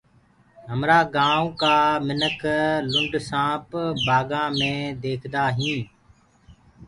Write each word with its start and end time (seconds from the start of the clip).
همرآ 0.69 0.99
گآئونٚ 1.15 1.57
ڪآ 1.61 1.75
لِنڊ 2.91 3.13
سآنپ 3.29 3.69
بآگآنٚ 4.05 4.55
مي 4.57 4.73
ديکدآ 5.01 5.43
هينٚ۔ 5.57 5.85